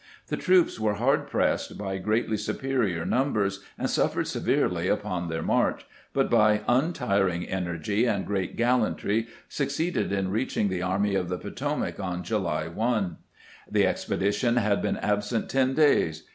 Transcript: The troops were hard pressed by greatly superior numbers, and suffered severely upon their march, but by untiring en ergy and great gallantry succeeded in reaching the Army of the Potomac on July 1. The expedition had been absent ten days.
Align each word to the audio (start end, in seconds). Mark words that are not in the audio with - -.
The 0.29 0.35
troops 0.37 0.79
were 0.79 0.95
hard 0.95 1.27
pressed 1.27 1.77
by 1.77 1.99
greatly 1.99 2.35
superior 2.35 3.05
numbers, 3.05 3.63
and 3.77 3.87
suffered 3.87 4.25
severely 4.25 4.87
upon 4.87 5.29
their 5.29 5.43
march, 5.43 5.85
but 6.11 6.27
by 6.27 6.61
untiring 6.67 7.45
en 7.47 7.65
ergy 7.67 8.11
and 8.11 8.25
great 8.25 8.55
gallantry 8.57 9.27
succeeded 9.47 10.11
in 10.11 10.31
reaching 10.31 10.69
the 10.69 10.81
Army 10.81 11.13
of 11.13 11.29
the 11.29 11.37
Potomac 11.37 11.99
on 11.99 12.23
July 12.23 12.67
1. 12.67 13.17
The 13.69 13.85
expedition 13.85 14.55
had 14.55 14.81
been 14.81 14.97
absent 14.97 15.49
ten 15.49 15.75
days. 15.75 16.27